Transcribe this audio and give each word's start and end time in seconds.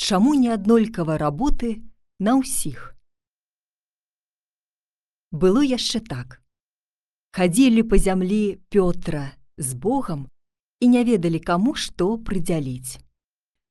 чаму 0.00 0.34
не 0.34 0.48
аднолькава 0.48 1.18
работы 1.20 1.84
на 2.18 2.40
ўсіх. 2.40 2.96
Было 5.30 5.60
яшчэ 5.60 6.00
так. 6.00 6.40
Хадзілі 7.36 7.84
па 7.86 8.00
зямлі 8.00 8.58
Пётра 8.72 9.36
з 9.60 9.76
Богам 9.76 10.26
і 10.80 10.88
не 10.88 11.04
ведалі 11.04 11.38
каму 11.38 11.76
што 11.76 12.16
прыдзяліць. 12.16 12.96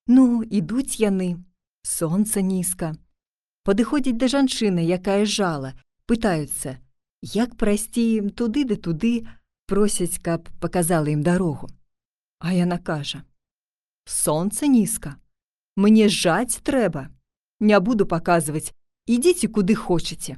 Ну, 0.05 0.45
ідуць 0.45 1.01
яны, 1.01 1.41
сонца 1.81 2.45
нізка. 2.45 2.93
Падыходзіць 3.65 4.15
да 4.21 4.29
жанчыны, 4.29 4.85
якая 4.85 5.25
жала, 5.25 5.73
пытаюцца, 6.05 6.77
як 7.33 7.57
прайсці 7.57 8.05
ім 8.21 8.29
туды 8.29 8.63
да 8.69 8.77
туды, 8.77 9.25
просяць, 9.65 10.21
каб 10.21 10.45
паказала 10.61 11.09
ім 11.09 11.25
дарогу. 11.25 11.73
А 12.39 12.53
яна 12.53 12.77
кажа: 12.77 13.25
«Сонца 14.05 14.69
нізка, 14.69 15.17
Мне 15.79 16.09
жаць 16.11 16.59
трэба. 16.67 17.07
Не 17.63 17.79
буду 17.79 18.03
паказваць, 18.03 18.75
ідзіце 19.07 19.47
куды 19.47 19.75
хочаце. 19.79 20.35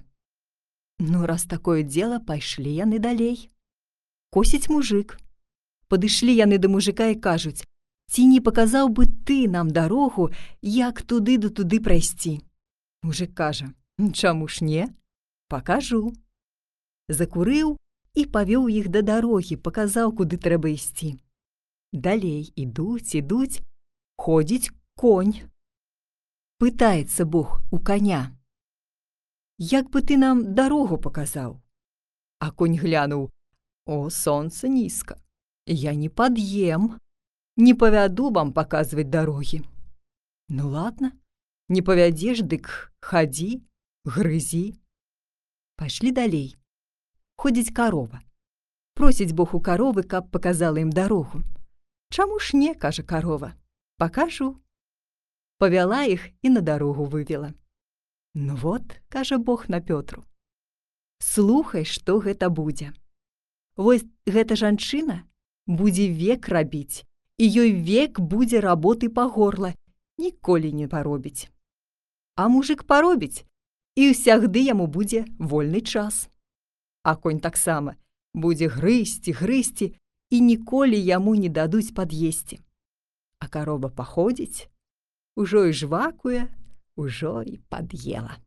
Ну, 0.99 1.25
раз 1.25 1.45
такое 1.49 1.81
дело, 1.81 2.19
пайшлі 2.21 2.69
яны 2.69 2.99
далей. 3.01 3.49
Косіць 4.29 4.69
мужик. 4.69 5.17
Падышлі 5.89 6.35
яны 6.37 6.59
да 6.61 6.69
мужика 6.69 7.07
і 7.09 7.17
кажуць: 7.17 7.65
«Ці 8.13 8.25
не 8.29 8.37
паказаў 8.37 8.93
бы 8.93 9.07
ты 9.09 9.49
нам 9.49 9.71
дарогу, 9.73 10.29
як 10.61 11.01
туды 11.01 11.37
да 11.41 11.49
туды 11.49 11.79
прайсці. 11.81 12.45
Мужик 13.01 13.33
кажа: 13.33 13.73
«Чаму 14.13 14.47
ж 14.47 14.61
не? 14.63 14.93
Пакажу. 15.49 16.13
Закурыў 17.09 17.81
і 18.13 18.27
павёў 18.29 18.69
іх 18.69 18.93
да 18.93 19.01
дарогі, 19.01 19.57
паказаў, 19.57 20.13
куды 20.13 20.37
трэба 20.37 20.69
ісці. 20.69 21.17
Далей 21.91 22.53
ідуць, 22.55 23.17
ідуць, 23.17 23.65
ходзіць 24.21 24.69
конь. 24.95 25.41
Пытаецца 26.57 27.25
Бог 27.25 27.61
у 27.71 27.79
коня. 27.79 28.37
Як 29.57 29.89
бы 29.89 30.01
ты 30.01 30.17
нам 30.17 30.53
дарогу 30.55 30.97
паказаў? 30.97 31.61
А 32.39 32.51
конь 32.51 32.77
глянуў: 32.77 33.31
О, 33.85 34.09
сонца 34.09 34.67
нізка. 34.67 35.17
Я 35.65 35.93
не 35.93 36.09
пад'ем, 36.09 36.99
не 37.57 37.73
павяду 37.73 38.29
вам 38.29 38.53
паказваць 38.53 39.09
дарогі. 39.09 39.61
Ну 40.49 40.69
ладно, 40.69 41.11
не 41.69 41.81
павядзеш, 41.81 42.41
дык 42.41 42.91
хадзі, 42.99 43.61
грызі. 44.05 44.75
Пайшлі 45.77 46.11
далей. 46.11 46.57
Ходзіць 47.37 47.73
карова. 47.73 48.21
Просіць 48.93 49.31
Бог 49.31 49.55
у 49.55 49.61
каровы, 49.61 50.03
каб 50.03 50.29
паказала 50.31 50.81
ім 50.81 50.91
дарогу. 50.91 51.41
Чаму 52.11 52.39
ж 52.39 52.57
не, 52.57 52.73
кажа 52.75 53.03
карова, 53.03 53.53
пакажу. 53.97 54.57
Павяла 55.61 56.03
іх 56.09 56.23
і 56.41 56.49
на 56.49 56.61
дарогу 56.61 57.05
вывела. 57.05 57.53
Ну 58.33 58.55
вот, 58.55 58.81
кажа 59.09 59.37
Бог 59.37 59.69
на 59.69 59.79
Пётру. 59.79 60.25
Слухай, 61.19 61.85
што 61.85 62.17
гэта 62.17 62.49
будзе. 62.49 62.93
Вось 63.77 64.01
гэта 64.25 64.57
жанчына 64.57 65.21
будзе 65.67 66.07
век 66.09 66.49
рабіць, 66.49 67.05
і 67.37 67.45
ёй 67.45 67.77
век 67.77 68.17
будзе 68.17 68.57
работы 68.65 69.09
па 69.13 69.27
горла, 69.29 69.73
ніколі 70.17 70.73
не 70.73 70.87
паробіць. 70.87 71.53
А 72.35 72.49
мужик 72.49 72.83
паробіць, 72.89 73.45
і 73.93 74.09
ўсягды 74.17 74.65
яму 74.65 74.89
будзе 74.89 75.29
вольны 75.37 75.85
час. 75.85 76.25
А 77.05 77.13
конь 77.13 77.39
таксама 77.39 78.01
будзе 78.33 78.65
грызці, 78.65 79.37
грызці, 79.37 79.93
і 80.33 80.41
ніколі 80.41 80.97
яму 80.97 81.37
не 81.37 81.53
дадуць 81.53 81.93
пад'есці. 81.93 82.57
А 83.37 83.45
карова 83.45 83.93
паходзіць, 83.93 84.71
ужо 85.35 85.65
і 85.65 85.73
жвакуе, 85.73 86.47
ужо 86.95 87.43
і 87.45 87.57
пад'ела. 87.69 88.37